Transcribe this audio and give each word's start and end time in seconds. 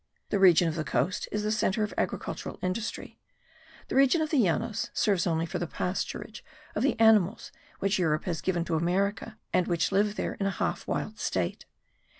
The 0.29 0.39
region 0.39 0.67
of 0.67 0.73
the 0.73 0.83
coast 0.83 1.29
is 1.31 1.43
the 1.43 1.51
centre 1.51 1.83
of 1.83 1.93
agricultural 1.95 2.57
industry; 2.63 3.19
the 3.87 3.93
region 3.95 4.19
of 4.19 4.31
the 4.31 4.39
Llanos 4.39 4.89
serves 4.95 5.27
only 5.27 5.45
for 5.45 5.59
the 5.59 5.67
pasturage 5.67 6.41
of 6.73 6.81
the 6.81 6.99
animals 6.99 7.51
which 7.77 7.99
Europe 7.99 8.23
has 8.23 8.41
given 8.41 8.65
to 8.65 8.73
America 8.75 9.37
and 9.53 9.67
which 9.67 9.91
live 9.91 10.15
there 10.15 10.33
in 10.33 10.47
a 10.47 10.57
half 10.57 10.87
wild 10.87 11.19
state. 11.19 11.67